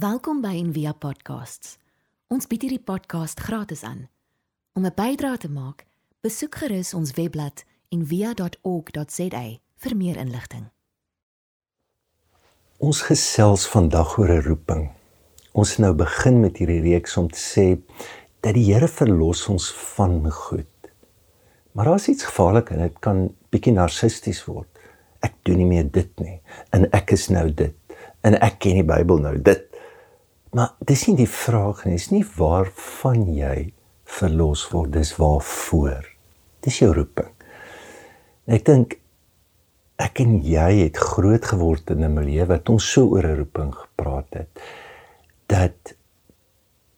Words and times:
Welkom 0.00 0.38
by 0.40 0.54
Envia 0.56 0.94
Podcasts. 0.96 1.74
Ons 2.32 2.46
bied 2.48 2.62
hierdie 2.64 2.80
podcast 2.80 3.40
gratis 3.44 3.82
aan. 3.84 4.06
Om 4.72 4.86
'n 4.86 4.94
bydrae 4.96 5.36
te 5.36 5.50
maak, 5.50 5.84
besoek 6.24 6.54
gerus 6.54 6.94
ons 6.94 7.10
webblad 7.18 7.64
en 7.92 8.06
via.org.za 8.06 9.42
vir 9.76 9.96
meer 9.96 10.16
inligting. 10.16 10.70
Ons 12.78 13.02
gesels 13.02 13.66
vandag 13.68 14.16
oor 14.18 14.30
'n 14.30 14.42
roeping. 14.42 14.90
Ons 15.52 15.76
nou 15.76 15.92
begin 15.92 16.40
met 16.40 16.56
hierdie 16.56 16.80
reeks 16.80 17.16
om 17.16 17.28
te 17.28 17.38
sê 17.38 17.82
dat 18.40 18.54
die 18.54 18.72
Here 18.72 18.88
verlos 18.88 19.48
ons 19.48 19.72
van 19.72 20.30
goed. 20.30 20.92
Maar 21.72 21.84
daar's 21.84 22.08
iets 22.08 22.24
gevaarlik 22.24 22.70
en 22.70 22.78
dit 22.78 22.98
kan 23.00 23.34
bietjie 23.50 23.72
narcissisties 23.72 24.44
word. 24.44 24.68
Ek 25.20 25.34
doen 25.42 25.56
nie 25.56 25.66
meer 25.66 25.90
dit 25.90 26.20
nie 26.20 26.40
en 26.70 26.90
ek 26.90 27.12
is 27.12 27.28
nou 27.28 27.54
dit 27.54 27.74
en 28.20 28.40
ek 28.40 28.58
ken 28.58 28.74
die 28.74 28.94
Bybel 28.94 29.18
nou 29.18 29.42
dit. 29.42 29.69
Maar 30.56 30.74
dis 30.86 31.04
nie 31.06 31.16
die 31.20 31.30
vraag 31.30 31.84
nie, 31.86 31.94
dis 31.94 32.10
nie 32.10 32.24
waarvan 32.36 33.28
jy 33.34 33.70
verlos 34.10 34.64
word, 34.72 34.92
dis 34.96 35.12
waarvoor. 35.18 36.08
Dis 36.64 36.80
jou 36.82 36.90
roeping. 36.94 37.30
Ek 38.50 38.64
dink 38.66 38.96
ek 40.00 40.22
en 40.24 40.38
jy 40.42 40.68
het 40.80 40.98
groot 40.98 41.44
geword 41.44 41.90
in 41.92 42.04
'n 42.04 42.14
milieu 42.14 42.46
wat 42.48 42.68
ons 42.72 42.84
so 42.92 43.06
oor 43.14 43.26
'n 43.26 43.36
roeping 43.36 43.72
gepraat 43.74 44.30
het 44.34 44.48
dat 45.46 45.94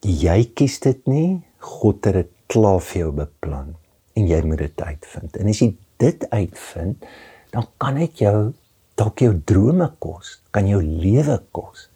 jy 0.00 0.44
kies 0.54 0.80
dit 0.80 1.06
nie, 1.06 1.42
God 1.58 2.04
het 2.04 2.14
dit 2.14 2.30
klaar 2.46 2.80
vir 2.80 2.98
jou 3.02 3.12
beplan 3.12 3.76
en 4.16 4.26
jy 4.28 4.42
moet 4.42 4.58
dit 4.58 4.80
uitvind. 4.80 5.36
En 5.36 5.48
as 5.48 5.60
jy 5.62 5.76
dit 5.98 6.26
uitvind, 6.30 7.04
dan 7.50 7.66
kan 7.78 7.94
dit 7.94 8.18
jou 8.18 8.52
dalk 8.94 9.18
jou 9.18 9.32
drome 9.44 9.88
kos, 9.98 10.42
kan 10.50 10.66
jou 10.68 10.82
lewe 10.82 11.38
kos. 11.50 11.88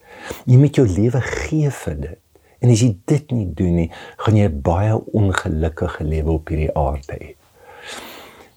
Jy 0.47 0.61
moet 0.61 0.79
jou 0.79 0.87
lewe 0.89 1.21
gee 1.21 1.71
vir 1.71 1.99
dit. 2.03 2.21
En 2.65 2.73
as 2.73 2.83
jy 2.83 2.93
dit 3.07 3.33
nie 3.37 3.49
doen 3.59 3.75
nie, 3.83 3.89
gaan 4.23 4.39
jy 4.39 4.49
baie 4.49 4.95
ongelukkige 4.97 6.07
lewe 6.09 6.39
op 6.39 6.53
hierdie 6.53 6.73
aarde 6.73 7.19
hê. 7.21 7.35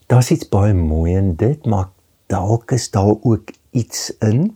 Daar's 0.09 0.31
iets 0.33 0.47
baie 0.49 0.73
mooi 0.73 1.13
in 1.17 1.35
dit, 1.37 1.65
maar 1.69 1.91
dalk 2.31 2.71
is 2.77 2.87
daar 2.93 3.11
ook 3.13 3.51
iets 3.77 4.09
in 4.25 4.55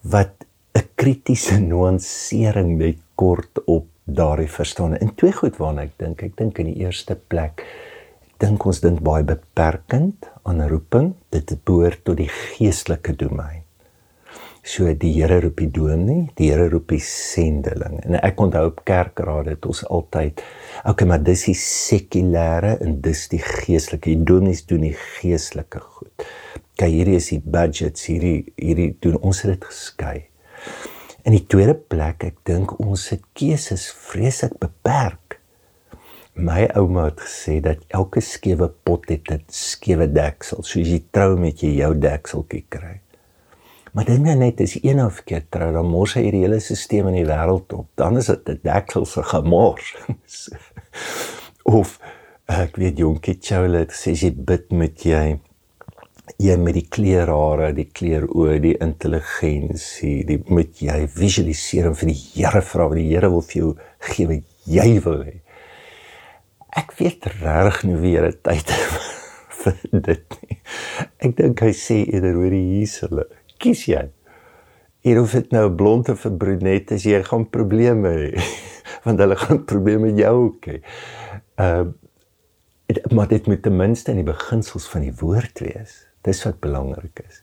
wat 0.00 0.46
'n 0.76 0.88
kritiese 0.94 1.58
nuansering 1.70 2.78
net 2.78 3.02
kort 3.14 3.64
op 3.64 3.86
daardie 4.04 4.50
verstaan. 4.50 4.96
En 4.96 5.14
twee 5.14 5.32
goed 5.32 5.56
waarna 5.56 5.82
ek 5.82 5.98
dink, 5.98 6.22
ek 6.22 6.36
dink 6.36 6.58
in 6.58 6.70
die 6.70 6.80
eerste 6.86 7.18
plek 7.28 7.64
ek 8.36 8.40
dink 8.44 8.66
ons 8.68 8.80
dink 8.80 9.00
baie 9.00 9.24
beperkend 9.24 10.28
aan 10.44 10.62
roeping. 10.68 11.14
Dit 11.32 11.56
behoort 11.64 12.04
tot 12.04 12.16
die 12.16 12.30
geestelike 12.30 13.16
domein. 13.16 13.65
So 14.66 14.90
die 14.98 15.12
Here 15.14 15.38
roep 15.44 15.60
die 15.62 15.68
dominee, 15.70 16.24
die 16.34 16.48
Here 16.50 16.66
roep 16.72 16.90
die 16.90 17.02
sendeling. 17.02 18.00
En 18.02 18.16
ek 18.18 18.40
onthou 18.42 18.64
op 18.72 18.80
kerkraad 18.88 19.46
het 19.52 19.68
ons 19.70 19.84
altyd 19.86 20.42
okay, 20.90 21.06
maar 21.06 21.22
dis 21.22 21.44
die 21.46 21.54
sekulêre 21.60 22.72
en 22.82 22.96
dis 23.04 23.22
die 23.30 23.38
geestelike. 23.44 24.10
Die 24.10 24.26
dominees 24.26 24.64
doen 24.66 24.88
die 24.88 24.96
geestelike 24.98 25.84
goed. 25.84 26.26
Kyk, 26.74 26.90
hierdie 26.90 27.14
is 27.20 27.30
die 27.30 27.38
budgets, 27.38 28.08
hierdie 28.10 28.40
hierdie 28.58 28.90
doen 29.06 29.20
ons 29.22 29.44
dit 29.46 29.70
geskei. 29.70 30.16
In 31.22 31.38
die 31.38 31.44
tweede 31.46 31.78
plek, 31.78 32.26
ek 32.26 32.42
dink 32.50 32.74
ons 32.82 33.06
se 33.12 33.20
keuses 33.38 33.86
vreeslik 34.10 34.58
beperk. 34.58 35.38
My 36.34 36.66
ouma 36.74 37.06
het 37.12 37.22
gesê 37.22 37.60
dat 37.62 37.86
elke 37.94 38.20
skewe 38.20 38.72
pot 38.82 39.06
het 39.14 39.30
'n 39.30 39.46
skewe 39.46 40.10
deksel. 40.10 40.66
So 40.66 40.80
as 40.80 40.90
jy 40.90 41.04
trou 41.12 41.36
met 41.38 41.62
jy 41.62 41.76
jou 41.78 41.94
dekseltjie 41.94 42.66
kry. 42.68 43.05
Maar 43.96 44.04
dit 44.04 44.20
nou 44.20 44.34
net 44.36 44.60
is 44.60 44.74
een 44.82 44.98
of 45.00 45.22
keer 45.24 45.46
trou 45.48 45.70
dan 45.72 45.86
mors 45.88 46.18
hy 46.18 46.26
die 46.28 46.42
hele 46.42 46.58
stelsel 46.60 47.06
in 47.08 47.14
die 47.16 47.24
wêreld 47.24 47.70
op. 47.72 47.86
Dan 47.96 48.18
is 48.20 48.26
dit 48.28 48.48
'n 48.52 48.58
dekselse 48.62 49.22
gemors. 49.24 49.94
of 51.80 51.96
ek 52.44 52.76
weet 52.76 52.98
jonkie 53.00 53.38
Choule 53.40 53.86
sê 53.88 54.12
jy 54.12 54.30
bid 54.36 54.68
met 54.70 55.00
jy 55.00 55.38
jy 56.36 56.56
met 56.60 56.74
die 56.76 56.84
kleurhare, 56.90 57.70
die 57.72 57.88
kleuroë, 57.88 58.58
die 58.60 58.74
intelligensie, 58.84 60.26
die 60.28 60.42
moet 60.44 60.76
jy 60.76 60.98
visualiseer 61.08 61.88
en 61.88 61.96
vir 61.96 62.12
die 62.12 62.20
Here 62.34 62.62
vra 62.62 62.90
wat 62.90 63.00
die 63.00 63.08
Here 63.08 63.32
wil 63.32 63.46
vir 63.48 63.62
jou 63.62 63.72
gee 64.10 64.26
wat 64.26 64.44
jy 64.66 65.00
wil 65.08 65.24
hê. 65.24 65.40
Ek 66.76 66.92
weet 67.00 67.32
reg 67.40 67.80
nie 67.88 67.96
wie 68.04 68.20
dit 68.20 68.44
tyd 68.44 68.76
vir 69.62 69.82
dit 69.90 70.38
nie. 70.42 70.60
Ek 71.16 71.36
dink 71.40 71.64
hy 71.64 71.72
sê 71.72 72.02
eerder 72.04 72.36
hoor 72.36 72.52
die 72.52 72.82
Jesuele 72.82 73.28
kies 73.62 73.86
jy? 73.90 74.06
Hier 75.06 75.20
hoef 75.20 75.36
dit 75.38 75.52
nou 75.54 75.68
blond 75.78 76.08
of 76.10 76.24
brunet 76.38 76.90
as 76.92 77.06
jy 77.06 77.22
gaan 77.26 77.46
probleme 77.50 78.10
hê. 78.10 78.42
Want 79.06 79.22
hulle 79.22 79.38
gaan 79.38 79.62
probleme 79.68 80.10
met 80.10 80.20
jou 80.24 80.36
hê. 80.66 80.80
Ehm 81.60 81.92
uh, 81.92 81.94
maar 83.10 83.26
dit 83.26 83.46
moet 83.46 83.62
ten 83.62 83.76
minste 83.76 84.12
in 84.12 84.20
die 84.20 84.26
beginsels 84.28 84.84
van 84.86 85.02
die 85.02 85.14
woord 85.18 85.58
wees. 85.58 86.06
Dis 86.22 86.44
wat 86.46 86.60
belangrik 86.62 87.18
is. 87.26 87.40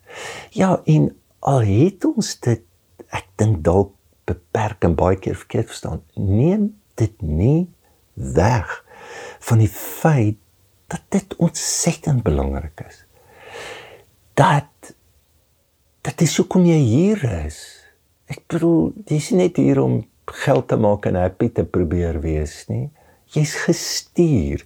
Ja, 0.56 0.78
en 0.88 1.10
al 1.40 1.66
het 1.68 2.06
ons 2.08 2.30
dit 2.46 2.64
ek 3.12 3.28
dink 3.36 3.60
dalk 3.66 3.92
beperk 4.30 4.88
en 4.88 4.96
baie 4.96 5.20
keer 5.20 5.36
verkeerd 5.36 5.68
verstaan. 5.68 6.00
Neem 6.16 6.70
dit 7.00 7.22
nie 7.22 7.68
weg 8.14 8.72
van 9.44 9.60
die 9.60 9.72
feit 9.72 10.40
dat 10.92 11.04
dit 11.12 11.36
ontsettend 11.36 12.24
belangrik 12.24 12.86
is. 12.88 13.04
Dat 14.40 14.70
dit 16.04 16.22
is 16.26 16.38
hoekom 16.38 16.66
jy 16.68 16.80
hier 16.84 17.24
is. 17.46 17.60
Ek 18.32 18.44
bedoel, 18.52 18.92
jy's 19.08 19.32
net 19.36 19.60
hier 19.62 19.80
om 19.84 20.02
geld 20.44 20.68
te 20.72 20.78
maak 20.80 21.08
en 21.08 21.20
happy 21.20 21.50
te 21.52 21.66
probeer 21.68 22.20
wees 22.24 22.64
nie. 22.72 22.90
Jy's 23.34 23.56
gestuur. 23.66 24.66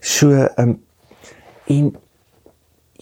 So 0.00 0.32
ehm 0.32 0.76
um, 0.76 0.82
en 1.66 1.88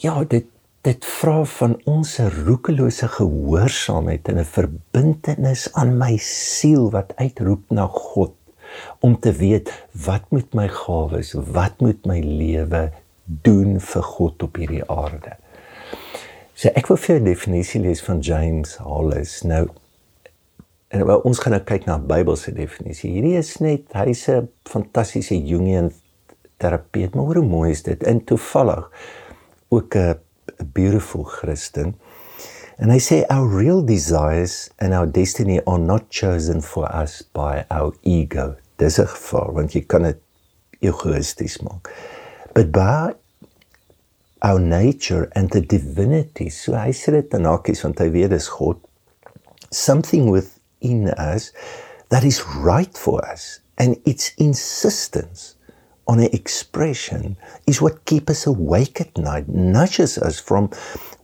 ja, 0.01 0.15
dit 0.25 0.47
dit 0.85 1.07
vra 1.09 1.45
van 1.49 1.75
ons 1.89 2.11
'n 2.21 2.31
roekelose 2.47 3.09
gehoorsaamheid 3.09 4.29
en 4.29 4.39
'n 4.41 4.53
verbintenis 4.59 5.69
aan 5.73 5.99
my 5.99 6.17
siel 6.17 6.91
wat 6.91 7.13
uitroep 7.17 7.71
na 7.71 7.87
God 7.87 8.35
om 9.01 9.21
te 9.21 9.33
weet 9.33 9.73
wat 10.07 10.25
moet 10.31 10.55
my 10.55 10.69
gawes, 10.69 11.33
wat 11.33 11.81
moet 11.81 12.07
my 12.07 12.21
lewe 12.21 12.93
doen 13.25 13.81
vir 13.81 14.03
God 14.03 14.43
op 14.43 14.57
hierdie 14.57 14.85
aarde. 14.91 15.37
So 16.55 16.71
ek 16.79 16.87
wil 16.87 17.01
vir 17.03 17.17
'n 17.19 17.25
definisie 17.27 17.81
lees 17.83 18.01
van 18.07 18.21
James 18.23 18.77
Hollis. 18.77 19.43
Nou 19.43 19.69
en 20.95 21.07
wel, 21.07 21.19
ons 21.27 21.39
gaan 21.39 21.53
nou 21.53 21.63
kyk 21.67 21.87
na 21.87 21.99
Bybelse 21.99 22.53
definisie. 22.55 23.11
Hierdie 23.11 23.37
is 23.39 23.59
net 23.59 23.91
hy's 23.93 24.29
'n 24.29 24.49
fantastiese 24.63 25.35
Jungian 25.35 25.91
terapeut, 26.59 27.15
maar 27.15 27.25
hoe 27.25 27.43
mooi 27.43 27.71
is 27.71 27.83
dit? 27.83 28.03
En 28.03 28.25
toevallig 28.25 28.91
ook 29.69 29.97
'n 29.97 30.15
beautiful 30.73 31.25
Christen. 31.25 31.97
And 32.79 32.91
they 32.91 32.99
say 32.99 33.25
our 33.31 33.49
real 33.49 33.85
desires 33.85 34.71
and 34.79 34.93
our 34.93 35.07
destiny 35.07 35.61
are 35.67 35.79
not 35.79 36.05
chosen 36.09 36.63
for 36.63 36.89
us 37.03 37.23
by 37.33 37.65
our 37.69 37.95
ego. 38.03 38.55
Dis 38.77 38.99
'n 38.99 39.07
gevaar 39.07 39.53
want 39.53 39.73
jy 39.73 39.85
kan 39.87 40.03
dit 40.03 40.19
egoïsties 40.81 41.59
maak. 41.63 41.91
But 42.53 42.71
by 42.71 43.15
our 44.45 44.61
nature 44.61 45.33
and 45.35 45.51
the 45.51 45.63
divinity. 45.63 46.51
So 46.53 46.77
hy 46.77 46.93
sê 46.93 47.17
dit 47.17 47.33
in 47.35 47.49
hakies 47.49 47.81
want 47.83 48.03
hy 48.05 48.11
weet 48.13 48.35
dis 48.37 48.51
God. 48.53 48.77
Something 49.73 50.29
within 50.29 51.09
us 51.17 51.51
that 52.13 52.29
is 52.29 52.45
right 52.61 52.93
for 52.93 53.25
us 53.25 53.65
and 53.81 53.97
its 54.05 54.37
insistence 54.37 55.57
on 56.07 56.21
an 56.21 56.29
expression 56.37 57.39
is 57.67 57.81
what 57.81 58.05
keeps 58.05 58.31
us 58.31 58.47
awake 58.47 59.01
at 59.01 59.17
night, 59.17 59.49
nudges 59.49 60.19
us 60.19 60.39
from 60.39 60.69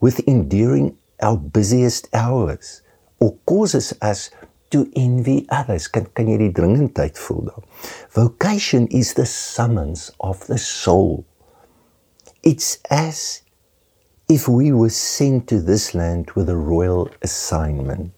within 0.01 0.49
during 0.49 0.97
our 1.21 1.37
busiest 1.37 2.09
hours 2.17 2.81
or 3.19 3.37
causes 3.45 3.93
us 4.01 4.31
to 4.71 4.89
envy 4.95 5.45
others. 5.53 5.85
Kan 5.85 6.09
kan 6.17 6.25
jy 6.25 6.41
die 6.41 6.55
dringendheid 6.57 7.21
voel 7.21 7.51
daar? 7.53 7.65
Vocation 8.17 8.89
is 8.89 9.13
the 9.13 9.29
summons 9.29 10.09
of 10.17 10.41
the 10.49 10.57
soul 10.57 11.21
It's 12.43 12.79
as 12.89 13.43
if 14.27 14.47
we 14.47 14.71
were 14.71 14.89
sent 14.89 15.47
to 15.49 15.61
this 15.61 15.93
land 15.93 16.31
with 16.31 16.49
a 16.49 16.55
royal 16.55 17.09
assignment. 17.21 18.13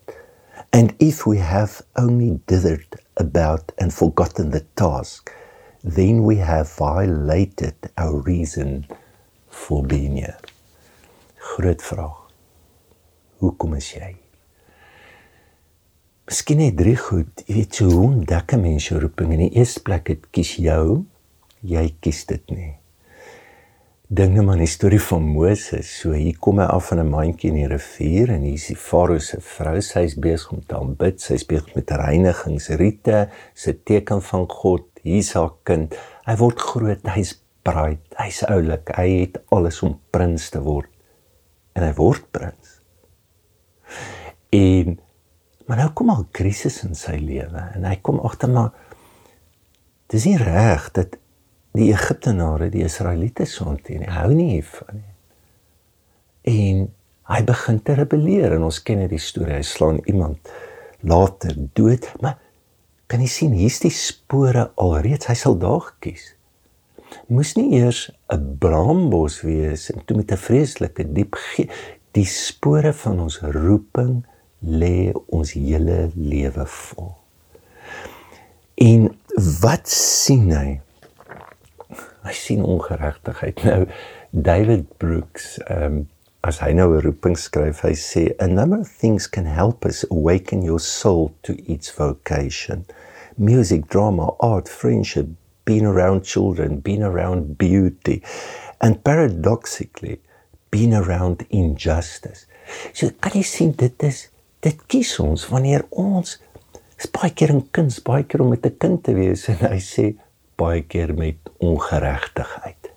And 0.71 0.95
if 0.99 1.27
we 1.27 1.39
have 1.39 1.81
only 1.97 2.39
dithered 2.47 2.95
about 3.17 3.73
and 3.77 3.93
forgotten 3.93 4.51
the 4.51 4.65
task, 4.75 5.29
then 5.83 6.23
we 6.23 6.37
have 6.37 6.71
violated 6.71 7.75
our 7.97 8.21
reason 8.21 8.87
for 9.49 9.83
being 9.83 10.15
here. 10.15 10.37
Groot 11.57 11.81
vraag. 11.81 12.15
Hoekom 13.41 13.75
is 13.75 13.89
jy? 13.91 14.13
Miskien 16.29 16.61
net 16.63 16.77
drie 16.79 16.95
goed. 16.95 17.43
Jy 17.43 17.57
weet 17.57 17.75
so 17.75 17.89
hoe 17.91 18.05
ontdek 18.07 18.55
'n 18.55 18.61
mens 18.61 18.87
jou 18.87 19.01
roeping 19.03 19.33
in 19.33 19.43
die 19.49 19.59
eerste 19.59 19.83
plek? 19.83 20.05
Dit 20.05 20.31
kies 20.31 20.55
jou. 20.55 21.03
Jy 21.59 21.95
kies 21.99 22.23
dit 22.25 22.49
nie. 22.49 22.82
Dink 24.13 24.35
maar 24.35 24.53
aan 24.53 24.61
die 24.61 24.69
storie 24.69 25.01
van 25.01 25.23
Moses. 25.25 25.89
So 26.01 26.13
hier 26.13 26.37
kom 26.37 26.59
hy 26.61 26.67
af 26.69 26.91
van 26.91 26.99
'n 26.99 27.09
mandjie 27.09 27.49
in 27.49 27.55
die 27.57 27.67
rivier 27.67 28.29
en 28.29 28.41
hier 28.45 28.53
is 28.53 28.67
die 28.67 28.75
Farao 28.75 29.19
se 29.19 29.39
vrou. 29.41 29.81
Sy's 29.81 30.15
besig 30.15 30.51
om 30.51 30.61
te 30.65 30.75
aanbid. 30.75 31.21
Sy's 31.21 31.45
besig 31.45 31.75
met 31.75 31.91
reinigingsrite, 31.91 33.29
se 33.53 33.83
teken 33.83 34.21
van 34.21 34.45
God. 34.49 34.85
Hier's 35.01 35.33
haar 35.33 35.51
kind. 35.63 35.95
Hy 36.25 36.35
word 36.35 36.59
groot. 36.59 37.07
Hy's 37.15 37.41
braai. 37.63 37.97
Hy's 38.15 38.43
oulik. 38.43 38.91
Hy 38.95 39.09
het 39.19 39.41
alles 39.49 39.81
om 39.81 39.99
prins 40.11 40.49
te 40.49 40.61
word. 40.61 40.89
En 41.73 41.83
hy 41.83 41.93
word 41.93 42.31
prins. 42.31 42.81
En 44.49 44.99
maar 45.65 45.77
nou 45.77 45.89
kom 45.89 46.09
al 46.09 46.25
krisis 46.31 46.83
in 46.83 46.95
sy 46.95 47.17
lewe 47.17 47.71
en 47.75 47.83
hy 47.83 47.95
kom 48.01 48.19
agter 48.19 48.49
maar 48.49 48.71
dis 50.07 50.25
nie 50.25 50.37
reg 50.37 50.91
dat 50.91 51.15
die 51.73 51.89
Egiptenare 51.91 52.69
die 52.73 52.83
Israeliete 52.85 53.47
so 53.49 53.65
hanteer 53.65 54.03
nie. 54.03 54.11
Hou 54.13 54.29
nie 54.33 54.51
hiervan 54.55 55.01
nie. 55.01 55.09
En 56.53 56.85
hy 57.31 57.39
begin 57.47 57.79
te 57.81 57.95
rebelleer 57.97 58.55
en 58.57 58.67
ons 58.67 58.81
ken 58.85 59.01
die 59.09 59.21
storie. 59.21 59.57
Hy 59.57 59.65
slaan 59.65 60.01
iemand 60.05 60.53
later 61.01 61.55
dood, 61.75 62.07
maar 62.21 62.37
kan 63.11 63.23
jy 63.23 63.29
sien 63.31 63.57
hier's 63.57 63.81
die 63.83 63.93
spore 63.93 64.69
alreeds. 64.81 65.29
Hy 65.31 65.37
sal 65.39 65.57
daar 65.61 65.81
gekies. 65.91 66.33
Moes 67.29 67.53
nie 67.55 67.77
eers 67.77 68.09
'n 68.33 68.57
brambos 68.59 69.41
wees 69.41 69.89
en 69.91 70.01
toe 70.05 70.17
met 70.17 70.31
'n 70.31 70.37
vreeslike 70.37 71.03
diep 71.13 71.35
die 72.13 72.25
spore 72.25 72.93
van 72.93 73.19
ons 73.19 73.39
roeping 73.41 74.23
lê 74.61 75.11
ons 75.29 75.51
hele 75.53 76.11
lewe 76.15 76.65
vol. 76.65 77.15
En 78.75 79.09
wat 79.61 79.89
sien 79.89 80.51
hy? 80.51 80.79
Hy 82.23 82.33
sien 82.33 82.63
ongeregtigheid. 82.63 83.63
Nou 83.63 83.85
David 84.31 84.87
Brooks, 84.97 85.57
um, 85.69 86.07
as 86.43 86.59
hy 86.59 86.73
nou 86.73 86.95
'n 86.95 87.03
roeping 87.03 87.37
skryf, 87.37 87.83
hy 87.83 87.93
sê 87.93 88.23
a 88.39 88.47
number 88.47 88.79
of 88.79 88.89
things 88.89 89.27
can 89.27 89.45
help 89.45 89.85
us 89.85 90.05
awaken 90.11 90.63
your 90.63 90.79
soul 90.79 91.31
to 91.43 91.55
its 91.67 91.91
vocation. 91.91 92.85
Music, 93.37 93.87
drama, 93.87 94.33
art, 94.39 94.69
friendship, 94.69 95.27
being 95.65 95.85
around 95.85 96.23
children, 96.23 96.79
being 96.79 97.03
around 97.03 97.57
beauty, 97.57 98.21
and 98.81 99.03
paradoxically 99.03 100.19
being 100.71 100.93
around 100.93 101.45
injustice. 101.49 102.45
So 102.93 103.11
kan 103.21 103.37
jy 103.37 103.43
sien 103.45 103.71
dit 103.77 104.03
is 104.03 104.27
dit 104.63 104.79
kies 104.87 105.19
ons 105.19 105.47
wanneer 105.51 105.85
ons 105.91 106.39
baie 107.13 107.31
keer 107.35 107.51
in 107.51 107.65
kuns, 107.75 107.99
baie 107.99 108.23
keer 108.23 108.41
om 108.41 108.49
met 108.49 108.65
'n 108.65 108.77
kind 108.79 109.03
te 109.03 109.13
wees 109.13 109.47
en 109.49 109.59
hy 109.59 109.79
sê 109.79 110.15
baie 110.55 110.83
keer 110.83 111.13
met 111.17 111.37
ongeregtigheid. 111.57 112.91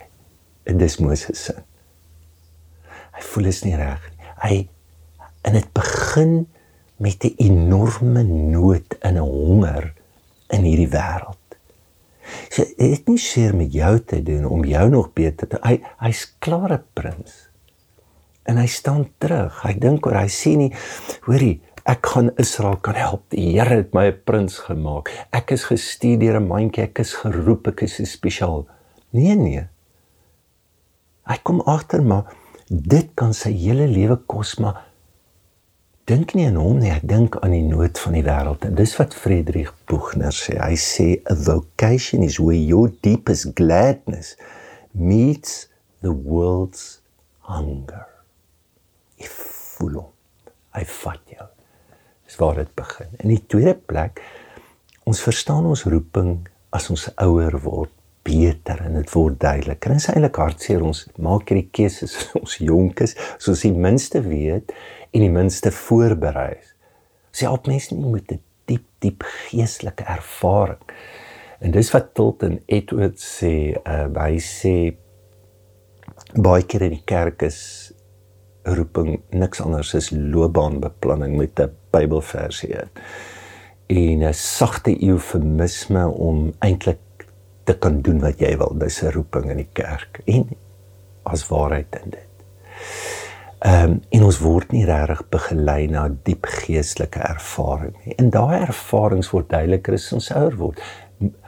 En 0.67 0.79
dis 0.79 0.99
Moses 0.99 1.45
se. 1.45 1.55
Hy 3.17 3.23
voel 3.33 3.51
is 3.53 3.63
nie 3.65 3.77
reg 3.79 4.03
nie. 4.11 4.33
Hy 4.43 4.57
en 5.47 5.55
dit 5.57 5.69
begin 5.73 6.47
met 6.97 7.25
'n 7.25 7.35
enorme 7.37 8.23
nood 8.23 8.99
en 9.01 9.15
'n 9.15 9.29
honger 9.31 9.95
in 10.49 10.63
hierdie 10.63 10.91
wêreld. 10.91 11.47
So 12.51 12.65
dit 12.65 12.91
het 12.91 13.09
nie 13.09 13.19
seer 13.19 13.55
met 13.57 13.73
jou 13.73 14.01
te 14.01 14.23
doen 14.23 14.45
om 14.45 14.65
jou 14.65 14.89
nog 14.91 15.13
beter 15.13 15.49
te 15.49 15.59
hy 15.63 15.81
hy's 15.99 16.37
klaar 16.39 16.73
'n 16.73 16.85
prins. 16.93 17.49
En 18.43 18.57
hy 18.57 18.67
staan 18.67 19.11
terug. 19.19 19.63
Hy 19.63 19.75
dink 19.79 20.07
oor 20.07 20.19
hy 20.19 20.29
sien 20.29 20.59
nie 20.59 20.75
hoorie 21.27 21.61
ek 21.87 22.07
gaan 22.13 22.33
Israel 22.43 22.77
kan 22.83 22.99
help. 22.99 23.29
Die 23.31 23.55
Here 23.55 23.79
het 23.79 23.95
my 23.95 24.09
'n 24.11 24.19
prins 24.25 24.59
gemaak. 24.59 25.11
Ek 25.31 25.51
is 25.51 25.65
gestuur 25.71 26.19
deur 26.19 26.41
'n 26.41 26.47
mandjie. 26.47 26.83
Ek 26.83 26.99
is 26.99 27.15
geroep. 27.15 27.67
Ek 27.69 27.81
is 27.83 28.11
spesiaal. 28.11 28.67
Nee 29.11 29.35
nee. 29.35 29.69
Hy 31.27 31.39
kom 31.43 31.61
agter 31.61 32.03
maar 32.03 32.35
dit 32.69 33.09
kan 33.15 33.35
sy 33.35 33.53
hele 33.53 33.87
lewe 33.87 34.17
kos 34.27 34.59
maar 34.59 34.85
dink 36.05 36.35
nie 36.35 36.47
aan 36.47 36.57
hom 36.57 36.79
nie. 36.79 36.91
Ek 36.91 37.09
dink 37.09 37.37
aan 37.37 37.51
die 37.51 37.63
nood 37.63 37.99
van 37.99 38.13
die 38.13 38.23
wêreld. 38.23 38.65
En 38.65 38.75
dis 38.75 38.97
wat 38.97 39.15
Friedrich 39.15 39.73
Buchner 39.87 40.33
sê. 40.33 40.59
Hy 40.59 40.75
sê 40.75 41.23
a 41.31 41.35
vocation 41.35 42.23
is 42.23 42.39
where 42.39 42.59
your 42.59 42.91
deepest 43.01 43.55
gladness 43.55 44.37
meets 44.93 45.69
the 46.03 46.13
world's 46.13 47.01
hunger. 47.39 48.07
If 49.17 49.31
full. 49.31 50.13
Hy 50.75 50.85
vat 50.85 51.21
jou 51.27 51.56
is 52.27 52.37
waar 52.41 52.59
dit 52.61 52.75
begin. 52.75 53.13
In 53.23 53.33
die 53.35 53.43
tweede 53.47 53.75
plek 53.75 54.23
ons 55.07 55.23
verstaan 55.23 55.67
ons 55.67 55.85
roeping 55.87 56.49
as 56.75 56.91
ons 56.91 57.09
ouer 57.23 57.55
word 57.63 57.93
beter 58.27 58.81
en 58.83 58.99
dit 58.99 59.13
word 59.15 59.39
duidelik. 59.41 59.85
En 59.87 59.95
dit 59.95 60.03
is 60.03 60.09
eintlik 60.11 60.41
hartseer 60.43 60.83
ons 60.83 61.05
maak 61.23 61.51
hierdie 61.51 61.71
keuses 61.71 62.17
as 62.17 62.33
ons 62.41 62.57
jonk 62.59 63.05
is, 63.07 63.15
soos 63.39 63.63
die 63.63 63.75
minste 63.75 64.23
weet 64.27 64.75
en 65.13 65.23
die 65.23 65.33
minste 65.33 65.71
voorberei 65.75 66.57
is. 66.59 66.75
Sy 67.37 67.47
help 67.47 67.69
mense 67.71 67.95
nie 67.95 68.11
met 68.11 68.33
'n 68.33 68.43
diep 68.67 68.87
diep 69.05 69.23
geestelike 69.23 70.05
ervaring. 70.11 70.83
En 71.61 71.71
dis 71.71 71.91
wat 71.93 72.15
Tilton 72.15 72.61
Edwards 72.67 73.25
sê, 73.39 73.77
uh, 73.87 74.09
hy 74.13 74.39
sê 74.43 74.97
baie 76.35 76.63
keer 76.63 76.83
in 76.83 76.97
die 76.97 77.05
kerk 77.07 77.43
is 77.43 77.86
roeping 78.75 79.21
niks 79.31 79.61
anders 79.61 79.95
as 79.95 80.11
loopbaanbeplanning 80.11 81.37
met 81.37 81.61
'n 81.61 81.71
Bybelversie 81.91 82.69
in. 82.69 82.91
En 83.87 84.29
'n 84.29 84.35
sagte 84.35 85.03
eufemisme 85.03 86.09
om 86.09 86.53
eintlik 86.59 86.99
te 87.65 87.79
kan 87.79 88.01
doen 88.01 88.21
wat 88.21 88.39
jy 88.39 88.57
wil. 88.57 88.75
Dis 88.79 89.03
'n 89.03 89.11
roeping 89.11 89.51
in 89.51 89.57
die 89.57 89.73
kerk 89.73 90.21
en 90.25 90.49
as 91.23 91.49
waarheid 91.49 91.99
in 92.03 92.11
dit. 92.11 92.33
Ehm 93.59 93.91
um, 93.91 94.01
en 94.11 94.23
ons 94.23 94.39
word 94.39 94.73
nie 94.73 94.85
regtig 94.85 95.29
begelei 95.29 95.87
na 95.87 96.09
diep 96.23 96.47
geestelike 96.47 97.19
ervaring 97.19 97.95
nie. 98.05 98.15
En 98.15 98.31
daai 98.31 98.61
ervarings 98.61 99.31
word 99.31 99.49
duideliker 99.49 99.97
as 99.97 100.13
ons 100.13 100.31
ouer 100.31 100.57
word. 100.57 100.83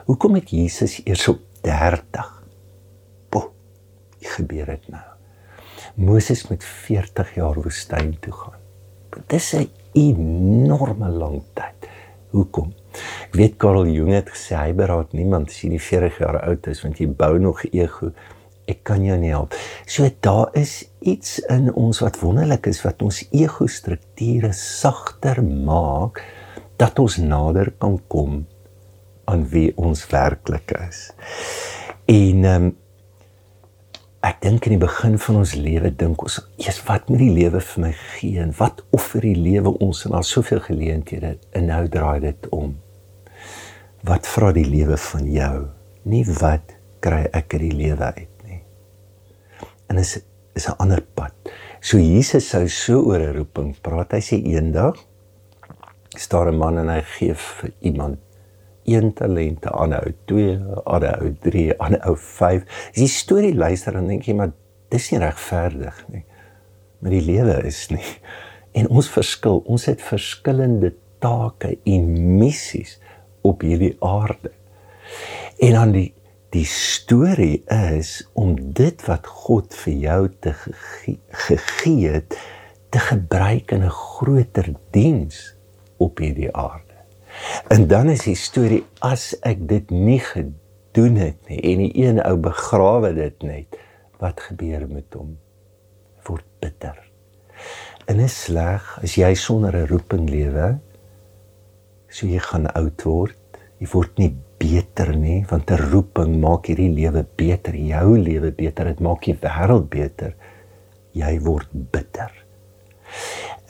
Hoekom 0.05 0.35
het 0.35 0.49
Jesus 0.49 1.01
eers 1.05 1.27
op 1.27 1.39
30? 1.61 2.43
Bo, 3.29 3.51
gebeur 4.19 4.65
dit 4.65 4.89
nou? 4.89 5.18
Moses 5.99 6.47
met 6.47 6.63
40 6.63 7.33
jaar 7.35 7.57
woestyn 7.59 8.13
toe 8.23 8.31
gaan. 8.33 8.59
Dis 9.27 9.53
'n 9.53 9.67
enorme 9.93 11.09
lang 11.09 11.41
tyd. 11.53 11.89
Hoekom? 12.31 12.73
Ek 13.27 13.33
weet 13.33 13.57
Karl 13.57 13.87
Jung 13.87 14.13
het 14.13 14.29
gesê 14.29 14.55
hy 14.55 14.73
beraad 14.73 15.11
niemand 15.11 15.49
as 15.49 15.61
jy 15.61 15.69
nie 15.69 15.81
40 15.81 16.17
jaar 16.19 16.39
oud 16.41 16.67
is 16.67 16.81
want 16.81 16.99
jy 16.99 17.07
bou 17.07 17.37
nog 17.39 17.65
ego. 17.73 18.11
Ek 18.65 18.83
kan 18.83 19.03
jou 19.03 19.17
nie 19.17 19.29
help. 19.29 19.53
So 19.85 20.09
daar 20.19 20.49
is 20.53 20.89
iets 20.99 21.39
in 21.39 21.73
ons 21.73 21.99
wat 21.99 22.19
wonderlik 22.19 22.67
is 22.67 22.81
wat 22.81 23.01
ons 23.01 23.27
ego 23.31 23.67
strukture 23.67 24.53
sagter 24.53 25.43
maak 25.43 26.23
dat 26.77 26.99
ons 26.99 27.17
nader 27.17 27.73
kan 27.77 27.99
kom 28.07 28.45
aan 29.25 29.49
wie 29.49 29.73
ons 29.75 30.07
werklik 30.07 30.71
is. 30.87 31.11
En 32.05 32.45
ehm 32.45 32.63
um, 32.63 32.75
ek 34.25 34.41
dink 34.43 34.65
in 34.67 34.75
die 34.75 34.81
begin 34.81 35.15
van 35.21 35.37
ons 35.39 35.53
lewe 35.55 35.89
dink 35.95 36.21
ons, 36.21 36.39
"Jesus, 36.57 36.83
wat 36.87 37.09
moet 37.09 37.19
die 37.19 37.31
lewe 37.31 37.61
vir 37.61 37.83
my 37.83 37.91
gee 37.91 38.39
en 38.39 38.51
wat 38.57 38.83
offer 38.91 39.21
die 39.21 39.35
lewe 39.35 39.77
ons 39.79 40.05
en 40.05 40.11
al 40.11 40.23
soveel 40.23 40.59
geleenthede 40.59 41.37
en 41.51 41.65
nou 41.65 41.87
draai 41.87 42.19
dit 42.19 42.49
om. 42.49 42.77
Wat 44.03 44.27
vra 44.27 44.51
die 44.51 44.65
lewe 44.65 44.97
van 44.97 45.31
jou? 45.31 45.67
Nie 46.03 46.25
wat 46.25 46.75
kry 46.99 47.27
ek 47.33 47.53
uit 47.53 47.61
die 47.61 47.75
lewe 47.75 48.13
uit 48.13 48.43
nie. 48.45 48.61
En 49.89 49.97
is 49.97 50.19
is 50.55 50.67
'n 50.67 50.75
ander 50.79 51.01
pad. 51.01 51.33
So 51.79 51.97
Jesus 51.97 52.49
sou 52.49 52.67
so 52.67 53.01
oor 53.01 53.19
'n 53.19 53.35
roeping 53.35 53.75
praat. 53.81 54.11
Hy 54.11 54.19
sê 54.19 54.43
eendag 54.43 54.95
staar 56.17 56.51
'n 56.51 56.57
man 56.57 56.77
en 56.77 56.89
hy 56.89 57.01
gee 57.01 57.33
vir 57.33 57.71
iemand 57.81 58.19
een 58.95 59.13
talent, 59.13 59.65
'n 59.65 59.69
ander 59.69 60.03
ou 60.05 60.13
2, 60.25 60.55
'n 60.55 60.83
ander 60.83 61.21
ou 61.21 61.35
3, 61.39 61.69
'n 61.69 61.77
ander 61.77 62.01
ou 62.07 62.17
5. 62.17 62.63
As 62.91 63.01
jy 63.01 63.07
storie 63.07 63.55
luister 63.55 63.93
dan 63.93 64.07
dink 64.07 64.23
jy 64.23 64.33
maar 64.33 64.51
dis 64.89 65.11
nie 65.11 65.19
regverdig 65.19 66.05
nie. 66.07 66.25
Maar 66.99 67.11
die 67.11 67.25
lewe 67.25 67.63
is 67.63 67.87
nie. 67.89 68.05
En 68.71 68.89
ons 68.89 69.09
verskil, 69.09 69.63
ons 69.65 69.85
het 69.85 70.01
verskillende 70.01 70.93
take 71.19 71.77
en 71.83 72.37
missies 72.37 72.99
op 73.41 73.61
hierdie 73.61 73.95
aarde. 73.99 74.51
En 75.59 75.73
dan 75.73 75.91
die 75.91 76.13
die 76.49 76.65
storie 76.65 77.61
is 77.69 78.29
om 78.33 78.55
dit 78.73 79.03
wat 79.05 79.27
God 79.27 79.75
vir 79.83 79.93
jou 79.93 80.21
te 80.41 80.53
gegee 81.45 82.09
het 82.09 82.37
te 82.89 82.99
gebruik 82.99 83.71
in 83.71 83.83
'n 83.85 83.89
groter 83.89 84.73
diens 84.91 85.55
op 85.97 86.17
hierdie 86.17 86.49
aarde. 86.55 86.88
En 87.69 87.87
dan 87.87 88.09
is 88.09 88.25
die 88.27 88.35
storie 88.35 88.83
as 89.05 89.31
ek 89.47 89.67
dit 89.69 89.91
nie 89.91 90.19
gedoen 90.19 91.19
het 91.21 91.49
nie 91.49 91.59
en 91.71 91.83
die 91.85 91.91
een 92.05 92.21
ou 92.23 92.35
begrawe 92.37 93.13
dit 93.13 93.45
net, 93.45 93.77
wat 94.19 94.41
gebeur 94.49 94.87
met 94.89 95.13
hom? 95.15 95.37
Word 96.27 96.45
bitter. 96.59 96.97
En 98.09 98.19
is 98.23 98.35
sleg 98.45 98.85
as 99.03 99.15
jy 99.15 99.33
sonder 99.35 99.75
'n 99.75 99.87
roeping 99.87 100.29
lewe, 100.29 100.79
so 102.09 102.27
jy 102.27 102.39
gaan 102.39 102.67
oud 102.73 103.03
word, 103.05 103.59
jy 103.79 103.87
word 103.93 104.17
nie 104.17 104.33
beter 104.59 105.15
nie, 105.15 105.45
want 105.49 105.71
'n 105.71 105.91
roeping 105.91 106.39
maak 106.41 106.67
hierdie 106.67 106.91
lewe 106.91 107.25
beter, 107.35 107.75
jou 107.75 108.17
lewe 108.17 108.51
beter, 108.51 108.85
dit 108.85 108.99
maak 108.99 109.21
die 109.23 109.37
wêreld 109.37 109.89
beter. 109.89 110.35
Jy 111.13 111.39
word 111.39 111.69
bitter. 111.71 112.31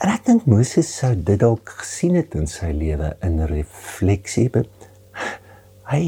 En 0.00 0.08
ek 0.08 0.24
dink 0.24 0.46
Moses 0.48 0.88
sou 0.96 1.12
dit 1.12 1.36
dalk 1.40 1.74
gesien 1.82 2.16
het 2.16 2.32
in 2.38 2.46
sy 2.48 2.70
lewe 2.72 3.12
in 3.26 3.40
refleksie. 3.50 4.48
Hy 5.90 6.02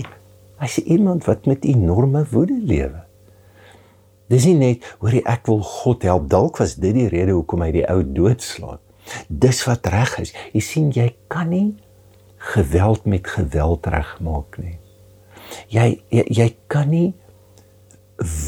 hy's 0.63 0.79
iemand 0.87 1.27
wat 1.29 1.49
met 1.51 1.67
enorme 1.69 2.23
woede 2.31 2.57
lewe. 2.57 3.03
Dis 4.33 4.47
nie 4.49 4.57
net 4.57 4.87
hoor 5.03 5.19
ek 5.29 5.51
wil 5.51 5.61
God 5.67 6.07
help 6.09 6.31
dalk 6.33 6.61
was 6.63 6.79
dit 6.81 6.95
die 6.97 7.11
rede 7.13 7.35
hoekom 7.37 7.67
hy 7.67 7.73
die 7.75 7.85
ou 7.93 8.01
doodslaan. 8.07 8.81
Dis 9.29 9.61
wat 9.69 9.91
reg 9.93 10.15
is. 10.23 10.33
Jy 10.55 10.63
sien 10.65 10.93
jy 10.95 11.11
kan 11.29 11.51
nie 11.53 11.75
geweld 12.55 13.05
met 13.05 13.29
geweld 13.29 13.87
regmaak 13.93 14.57
nie. 14.63 14.79
Jy, 15.69 15.89
jy 16.09 16.25
jy 16.33 16.49
kan 16.73 16.89
nie 16.89 17.11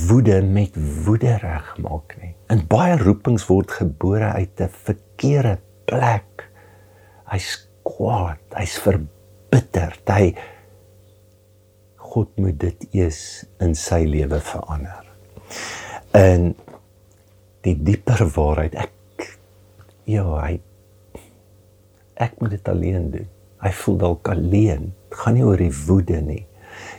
woede 0.08 0.40
met 0.40 0.72
woede 1.04 1.36
regmaak 1.42 2.16
nie. 2.22 2.24
In 2.54 2.62
baie 2.70 2.94
roepings 3.00 3.49
word 3.50 3.73
gebore 3.75 4.30
uit 4.38 4.61
'n 4.62 4.70
verkeerde 4.87 5.58
plek. 5.90 6.46
Hy's 7.26 7.68
kwaad, 7.82 8.42
hy's 8.54 8.78
verbitterd. 8.78 10.04
Hy 10.06 10.34
God 11.99 12.30
moet 12.38 12.61
dit 12.61 12.87
eers 12.92 13.44
in 13.58 13.75
sy 13.75 14.04
lewe 14.06 14.38
verander. 14.40 15.02
En 16.14 16.54
die 17.66 17.75
dieper 17.75 18.23
waarheid 18.37 18.75
ek 18.75 19.30
ja, 20.06 20.25
hy 20.46 20.61
ek 22.14 22.38
moet 22.40 22.50
dit 22.50 22.68
alleen 22.68 23.11
doen 23.11 23.30
hy 23.64 23.73
voel 23.73 24.00
dalk 24.00 24.28
alleen. 24.28 24.90
Dit 25.08 25.20
gaan 25.23 25.38
nie 25.38 25.46
oor 25.46 25.61
die 25.61 25.73
woede 25.87 26.20
nie. 26.25 26.42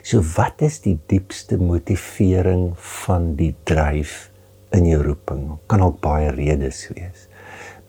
So 0.06 0.24
wat 0.36 0.64
is 0.66 0.80
die 0.86 0.98
diepste 1.12 1.60
motivering 1.62 2.72
van 3.06 3.34
die 3.40 3.54
dryf 3.68 4.32
in 4.76 4.86
jou 4.90 5.02
roeping? 5.04 5.48
Kan 5.72 5.84
ook 5.86 6.02
baie 6.04 6.32
redes 6.36 6.86
wees. 6.94 7.28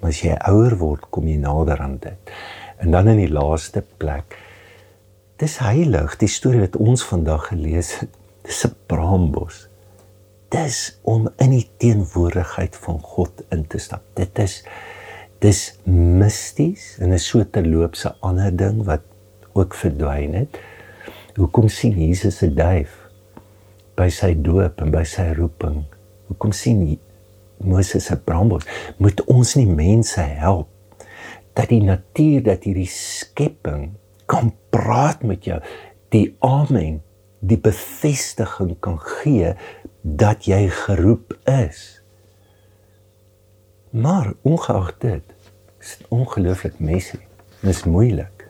Maar 0.00 0.12
as 0.12 0.22
jy 0.22 0.36
ouer 0.50 0.76
word, 0.80 1.06
kom 1.10 1.28
jy 1.28 1.38
nader 1.42 1.80
aan 1.82 1.96
dit. 2.02 2.34
En 2.82 2.92
dan 2.94 3.08
in 3.08 3.22
die 3.24 3.32
laaste 3.32 3.82
plek 4.00 4.36
dis 5.40 5.58
heilig, 5.60 6.14
die 6.20 6.30
storie 6.32 6.62
wat 6.62 6.78
ons 6.80 7.04
vandag 7.04 7.50
gelees 7.50 7.98
het. 8.00 8.12
Dis 8.46 8.64
'n 8.64 8.74
braambos. 8.86 9.68
Dis 10.48 10.98
om 11.02 11.28
in 11.38 11.50
die 11.50 11.68
teenwoordigheid 11.76 12.76
van 12.76 13.00
God 13.00 13.42
in 13.50 13.66
te 13.66 13.78
stap. 13.78 14.02
Dit 14.14 14.38
is 14.38 14.62
dis 15.40 15.78
misties 15.84 16.98
en 16.98 17.12
is 17.12 17.26
so 17.26 17.44
terloops 17.44 18.06
'n 18.06 18.14
ander 18.20 18.56
ding 18.56 18.84
wat 18.84 19.02
ook 19.52 19.74
verdwyn 19.74 20.34
het. 20.34 20.58
Hoekom 21.36 21.68
sien 21.68 21.92
Jesus 21.92 22.36
se 22.36 22.54
duif 22.54 23.08
by 23.94 24.08
sy 24.08 24.34
doop 24.34 24.80
en 24.80 24.90
by 24.90 25.04
sy 25.04 25.32
roeping? 25.36 25.84
Hoekom 26.28 26.52
sien 26.52 26.98
Moses 27.64 28.04
se 28.04 28.16
brambos? 28.16 28.66
Moet 28.98 29.22
ons 29.30 29.54
nie 29.58 29.68
mense 29.68 30.20
help 30.20 30.68
dat 31.56 31.70
die 31.72 31.82
natuur 31.82 32.42
dat 32.44 32.66
hierdie 32.68 32.90
skepping 32.90 33.94
kan 34.28 34.50
praat 34.74 35.22
met 35.24 35.46
jou, 35.48 35.56
die 36.12 36.34
amen, 36.44 37.00
die 37.40 37.58
bevestiging 37.60 38.74
kan 38.84 38.98
gee 39.00 39.54
dat 40.02 40.46
jy 40.50 40.66
geroep 40.72 41.32
is. 41.48 42.02
Maar 43.96 44.34
ongeag 44.44 44.92
dit, 45.00 45.36
is 45.80 45.96
dit 45.96 46.10
ongelooflik 46.12 46.80
messy. 46.82 47.22
Dit 47.62 47.72
is 47.72 47.84
moeilik. 47.88 48.44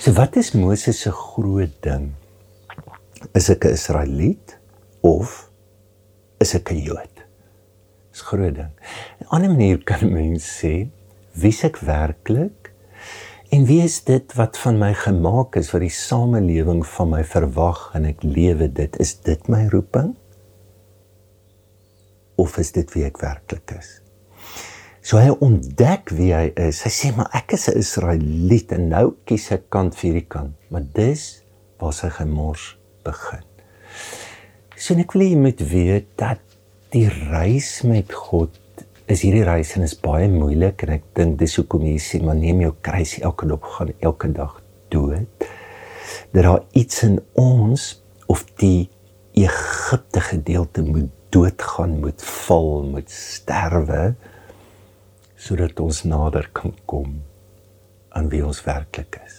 So 0.00 0.12
wat 0.16 0.36
is 0.40 0.52
Moses 0.56 1.04
se 1.04 1.12
groot 1.14 1.74
ding? 1.84 2.10
Is 3.36 3.50
ek 3.52 3.64
'n 3.64 3.76
Israeliet 3.78 4.58
of 5.00 5.50
is 6.40 6.54
ek 6.54 6.72
'n 6.72 6.82
Jood? 6.82 7.09
Dis 8.10 8.24
groot 8.26 8.54
ding. 8.54 8.72
'n 9.20 9.26
Ander 9.28 9.50
manier 9.50 9.78
kan 9.84 10.02
'n 10.04 10.12
mens 10.12 10.46
sê 10.60 10.90
wie 11.32 11.54
ek 11.62 11.78
werklik 11.78 12.72
en 13.50 13.66
wie 13.66 13.82
is 13.82 14.00
dit 14.04 14.34
wat 14.34 14.58
van 14.58 14.78
my 14.78 14.92
gemaak 14.94 15.56
is 15.56 15.70
wat 15.72 15.82
die 15.82 15.94
samelewing 15.94 16.82
van 16.86 17.10
my 17.10 17.22
verwag 17.24 17.90
en 17.94 18.04
ek 18.04 18.22
lewe 18.22 18.68
dit? 18.68 18.96
Is 19.00 19.14
dit 19.20 19.48
my 19.48 19.66
roeping? 19.68 20.16
Of 22.36 22.58
is 22.58 22.72
dit 22.72 22.94
wie 22.94 23.04
ek 23.04 23.18
werklik 23.22 23.78
is? 23.78 24.00
So 25.02 25.18
hy 25.18 25.30
ontdek 25.30 26.10
wie 26.12 26.32
hy 26.34 26.50
is. 26.60 26.82
Hy 26.84 26.90
sê 26.92 27.16
maar 27.16 27.30
ek 27.32 27.54
is 27.56 27.68
'n 27.68 27.78
Israeliet 27.78 28.72
en 28.72 28.88
nou 28.88 29.16
kies 29.24 29.50
ek 29.52 29.70
kant 29.70 29.94
vir 29.94 30.10
hierdie 30.10 30.28
kant. 30.28 30.54
Maar 30.70 30.84
dis 30.94 31.42
waar 31.78 31.92
sy 31.92 32.10
gemors 32.10 32.76
begin. 33.04 33.44
So 34.76 34.94
ek 34.94 35.12
wil 35.12 35.22
hê 35.22 35.30
jy 35.30 35.36
moet 35.36 35.60
weet 35.60 36.08
dat 36.16 36.49
die 36.90 37.06
reis 37.30 37.82
met 37.86 38.10
God 38.10 38.56
is 39.10 39.22
hierdie 39.22 39.44
reis 39.46 39.76
en 39.78 39.86
is 39.86 39.94
baie 39.98 40.26
moeilik 40.30 40.82
en 40.86 40.96
ek 40.96 41.06
dink 41.18 41.36
dis 41.38 41.54
hoekom 41.58 41.84
jy 41.86 41.96
sê 42.02 42.18
maar 42.22 42.38
neem 42.38 42.64
jou 42.64 42.72
kruis 42.82 43.16
elke 43.22 43.46
dag 43.50 43.68
gaan 43.76 43.92
elke 43.98 44.30
dag 44.34 44.56
dood. 44.90 45.46
Dat 46.34 46.42
daar 46.46 46.64
iets 46.78 47.04
in 47.06 47.20
ons 47.38 47.92
of 48.30 48.42
die 48.62 48.88
Egipte 49.38 50.22
gedeelte 50.26 50.82
moet 50.82 51.10
doodgaan, 51.30 52.00
moet 52.02 52.22
val, 52.26 52.82
moet 52.90 53.10
sterwe 53.14 54.16
sodat 55.40 55.78
ons 55.80 56.02
nader 56.04 56.50
kan 56.52 56.74
kom 56.90 57.20
aan 58.10 58.28
wie 58.34 58.42
ons 58.44 58.64
werklik 58.66 59.20
is. 59.22 59.38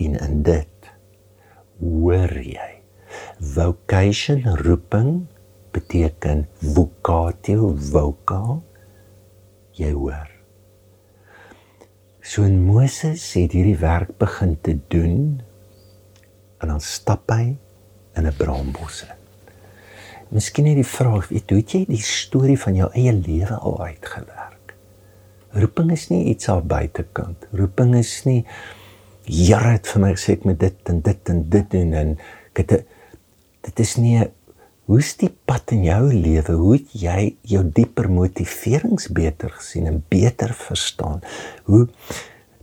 En 0.00 0.16
in 0.16 0.42
dit 0.48 0.92
hoor 1.76 2.32
jy 2.40 2.72
vocation 3.52 4.44
roeping 4.64 5.26
beteken 5.76 6.46
vocatio 6.74 7.74
voca 7.90 8.40
jy 9.76 9.92
hoor. 9.92 10.30
So 12.24 12.42
in 12.48 12.64
Moses 12.66 13.22
het 13.36 13.54
hierdie 13.54 13.76
werk 13.78 14.16
begin 14.18 14.56
te 14.64 14.74
doen 14.90 15.42
en 16.62 16.72
dan 16.72 16.80
stap 16.80 17.30
hy 17.30 17.56
in 18.16 18.26
'n 18.26 18.36
braambos 18.36 19.04
in. 19.04 19.14
Miskien 20.28 20.66
het 20.66 20.74
die 20.80 20.92
vraag, 20.98 21.28
weet 21.28 21.50
hoe 21.50 21.58
het 21.60 21.72
jy 21.72 21.84
die 21.86 22.02
storie 22.02 22.58
van 22.58 22.74
jou 22.74 22.90
eie 22.92 23.12
lewe 23.12 23.54
al 23.54 23.78
uitgewerk? 23.80 24.74
Roeping 25.52 25.92
is 25.92 26.08
nie 26.08 26.24
iets 26.24 26.48
aan 26.48 26.66
buitekant. 26.66 27.46
Roeping 27.52 27.94
is 27.94 28.24
nie 28.24 28.44
Here 29.26 29.72
het 29.72 29.88
vir 29.90 30.02
my 30.02 30.12
gesê 30.14 30.36
ek 30.36 30.44
moet 30.46 30.58
dit 30.60 30.90
en 30.90 31.00
dit 31.02 31.30
en 31.32 31.38
dit 31.50 31.70
doen 31.70 31.94
en 31.98 32.10
ek 32.52 32.60
het 32.62 32.86
dit 33.66 33.80
is 33.82 33.96
nie 33.98 34.20
hoe's 34.86 35.16
die 35.20 35.30
pad 35.48 35.72
in 35.74 35.84
jou 35.86 36.02
lewe? 36.12 36.54
Hoe 36.54 36.74
het 36.76 36.92
jy 36.94 37.36
jou 37.42 37.62
dieper 37.74 38.08
motiverings 38.10 39.08
beter 39.14 39.50
gesien 39.50 39.86
en 39.90 40.04
beter 40.08 40.54
verstaan? 40.54 41.20
Hoe 41.64 41.88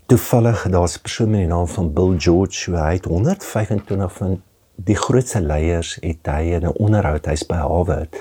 toevallig 0.07 0.63
daar's 0.71 0.97
'n 0.97 1.01
persoon 1.01 1.29
met 1.29 1.39
die 1.39 1.47
naam 1.47 1.67
van 1.67 1.93
Bill 1.93 2.15
George, 2.19 2.71
hy 2.71 2.93
het 2.93 3.05
125 3.05 4.13
van 4.13 4.41
die 4.75 4.95
grootste 4.95 5.41
leiers 5.41 5.97
het 6.01 6.25
hy 6.25 6.55
in 6.55 6.65
'n 6.65 6.77
onderhoud 6.79 7.25
hy's 7.25 7.45
by 7.47 7.59
Harvard 7.61 8.15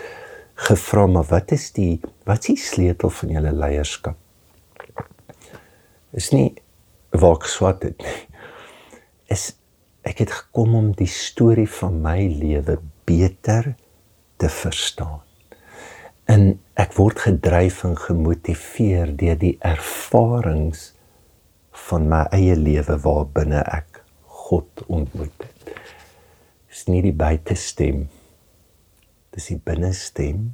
gevra 0.54 1.06
maar 1.06 1.25
wat 1.25 1.50
is 1.50 1.73
die 1.73 2.00
wat 2.25 2.38
is 2.38 2.47
die 2.47 2.56
sleutel 2.56 3.11
van 3.11 3.28
julle 3.28 3.52
leierskap? 3.52 4.16
is 6.12 6.30
nie 6.32 6.52
waar 7.12 7.38
ek 7.40 7.49
swat 7.49 7.85
het 7.87 8.00
nie. 8.04 8.18
Is 9.32 9.52
ek 10.09 10.25
het 10.25 10.32
gekom 10.35 10.75
om 10.76 10.90
die 10.99 11.09
storie 11.09 11.68
van 11.80 12.00
my 12.04 12.18
lewe 12.28 12.78
beter 13.09 13.73
te 14.42 14.50
verstaan. 14.50 15.20
En 16.26 16.56
ek 16.80 16.96
word 16.99 17.22
gedryf 17.26 17.82
en 17.87 17.94
gemotiveer 17.99 19.12
deur 19.18 19.38
die 19.38 19.54
ervarings 19.62 20.88
van 21.88 22.08
my 22.11 22.25
eie 22.34 22.56
lewe 22.58 22.96
waarbinne 23.04 23.62
ek 23.62 24.02
God 24.42 24.82
ontmoet 24.88 25.46
het. 25.46 25.72
Dis 26.72 26.87
nie 26.90 27.02
die 27.04 27.14
buitestem. 27.14 28.06
Dis 29.32 29.50
die 29.52 29.61
binnestem 29.62 30.50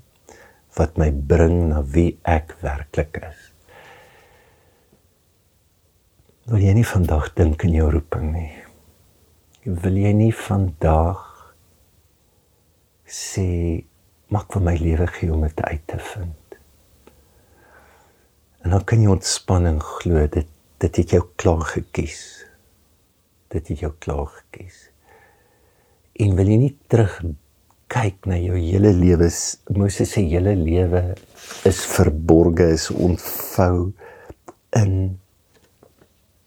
wat 0.76 0.98
my 1.00 1.08
bring 1.10 1.70
na 1.72 1.80
wie 1.94 2.12
ek 2.28 2.52
werklik 2.62 3.22
is. 3.24 3.46
Wil 6.48 6.62
jy 6.64 6.76
nie 6.78 6.86
vandag 6.86 7.32
dink 7.36 7.64
in 7.66 7.74
jou 7.76 7.88
roeping 7.92 8.30
nie? 8.32 8.52
Wil 9.64 9.98
jy 10.00 10.12
nie 10.16 10.32
vandag 10.32 11.27
sê 13.08 13.48
maak 14.28 14.52
vir 14.52 14.64
my 14.64 14.76
lewe 14.76 15.06
gee 15.16 15.32
om 15.32 15.46
dit 15.46 15.62
uit 15.64 15.84
te 15.88 15.98
vind? 16.12 16.56
En 18.64 18.74
dan 18.74 18.84
kan 18.84 19.02
jy 19.02 19.10
ontspanning 19.12 19.80
glo 19.80 20.26
dit 20.28 20.54
dit 20.78 20.96
het 21.00 21.10
jou 21.10 21.24
klaar 21.40 21.64
gekies. 21.66 22.20
Dit 23.50 23.70
het 23.72 23.80
jou 23.82 23.90
klaar 23.98 24.28
gekies. 24.30 24.76
En 26.22 26.36
wil 26.38 26.50
jy 26.52 26.58
nie 26.60 26.74
terug 26.90 27.16
kyk 27.90 28.28
na 28.28 28.36
jou 28.38 28.58
hele 28.60 28.92
lewe 28.94 29.30
Moses 29.74 30.12
se 30.12 30.22
hele 30.28 30.52
lewe 30.58 31.02
is 31.66 31.80
verborge 31.88 32.68
is 32.76 32.90
ontvou 32.92 33.88
in 34.76 34.92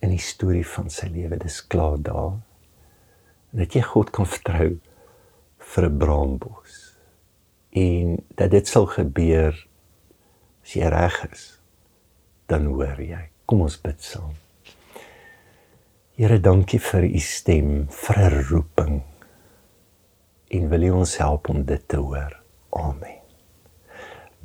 in 0.02 0.10
die 0.10 0.22
storie 0.22 0.64
van 0.66 0.88
sy 0.90 1.10
lewe. 1.12 1.36
Dis 1.38 1.60
klaar 1.66 1.98
daar. 2.02 2.38
En 3.52 3.60
dat 3.62 3.74
jy 3.76 3.82
God 3.86 4.10
kan 4.14 4.26
vertrou 4.26 4.72
vir 5.72 5.88
'n 5.88 5.98
braambos. 5.98 6.96
En 7.70 8.18
dat 8.36 8.50
dit 8.50 8.68
sal 8.68 8.86
gebeur 8.86 9.56
as 10.62 10.72
jy 10.74 10.88
reg 10.88 11.30
is, 11.32 11.60
dan 12.46 12.64
hoor 12.64 13.00
jy. 13.00 13.28
Kom 13.46 13.60
ons 13.60 13.80
bid 13.80 14.02
saam. 14.02 14.36
Here, 16.14 16.38
dankie 16.40 16.80
vir 16.80 17.04
u 17.04 17.18
stem, 17.18 17.86
vir 17.88 18.16
'n 18.18 18.44
roeping. 18.50 19.02
En 20.50 20.68
wil 20.68 20.82
U 20.82 20.90
ons 20.90 21.16
help 21.16 21.48
om 21.48 21.64
dit 21.64 21.88
te 21.88 21.96
hoor. 21.96 22.42
Amen. 22.70 23.18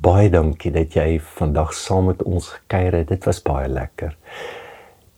Baie 0.00 0.30
dankie 0.30 0.70
dat 0.72 0.94
jy 0.94 1.20
vandag 1.20 1.74
saam 1.74 2.04
met 2.04 2.22
ons 2.22 2.48
gekuier 2.48 2.92
het. 2.92 3.08
Dit 3.08 3.24
was 3.24 3.42
baie 3.42 3.68
lekker. 3.68 4.16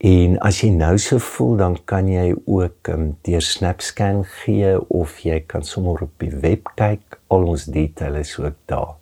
En 0.01 0.39
as 0.41 0.63
jy 0.63 0.71
nou 0.73 0.95
so 0.97 1.21
voel, 1.21 1.59
dan 1.61 1.75
kan 1.85 2.07
jy 2.09 2.31
ook 2.49 2.89
um, 2.89 3.11
deur 3.27 3.43
SnapScan 3.45 4.23
gee 4.25 4.73
of 4.89 5.19
jy 5.21 5.43
kan 5.45 5.61
sommer 5.67 6.01
op 6.07 6.15
die 6.23 6.33
web 6.41 6.71
kyk. 6.79 7.19
Al 7.29 7.45
ons 7.53 7.67
details 7.69 8.31
is 8.31 8.39
ook 8.41 8.57
daar. 8.71 8.95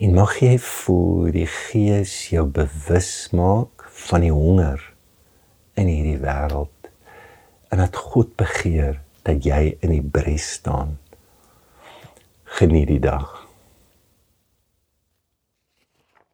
En 0.00 0.14
mag 0.16 0.38
jy 0.40 0.54
voel 0.62 1.28
die 1.34 1.48
Gees 1.50 2.14
jou 2.32 2.46
bewus 2.46 3.28
maak 3.36 3.84
van 4.08 4.24
die 4.24 4.32
honger 4.32 4.80
in 5.76 5.90
hierdie 5.90 6.20
wêreld 6.22 6.88
en 7.68 7.82
dat 7.82 7.98
God 7.98 8.32
begeer 8.40 9.02
dat 9.28 9.44
jy 9.44 9.74
in 9.84 9.92
die 9.92 10.04
bres 10.04 10.46
staan. 10.56 10.96
Geniet 12.58 12.88
die 12.88 13.02
dag. 13.04 13.47